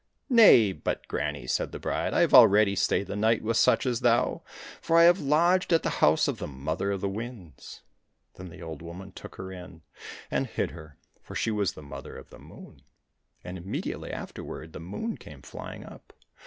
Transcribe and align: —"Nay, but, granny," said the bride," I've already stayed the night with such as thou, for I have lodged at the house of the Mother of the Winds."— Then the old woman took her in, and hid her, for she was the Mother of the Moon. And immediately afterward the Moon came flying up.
—"Nay, 0.41 0.71
but, 0.71 1.07
granny," 1.07 1.45
said 1.45 1.71
the 1.71 1.77
bride," 1.77 2.11
I've 2.15 2.33
already 2.33 2.75
stayed 2.75 3.05
the 3.05 3.15
night 3.15 3.43
with 3.43 3.55
such 3.57 3.85
as 3.85 3.99
thou, 3.99 4.41
for 4.81 4.97
I 4.97 5.03
have 5.03 5.19
lodged 5.19 5.71
at 5.71 5.83
the 5.83 5.91
house 6.01 6.27
of 6.27 6.39
the 6.39 6.47
Mother 6.47 6.89
of 6.89 7.01
the 7.01 7.07
Winds."— 7.07 7.83
Then 8.33 8.49
the 8.49 8.63
old 8.63 8.81
woman 8.81 9.11
took 9.11 9.35
her 9.35 9.51
in, 9.51 9.83
and 10.31 10.47
hid 10.47 10.71
her, 10.71 10.97
for 11.21 11.35
she 11.35 11.51
was 11.51 11.73
the 11.73 11.83
Mother 11.83 12.17
of 12.17 12.31
the 12.31 12.39
Moon. 12.39 12.81
And 13.43 13.59
immediately 13.59 14.11
afterward 14.11 14.73
the 14.73 14.79
Moon 14.79 15.17
came 15.17 15.43
flying 15.43 15.85
up. 15.85 16.13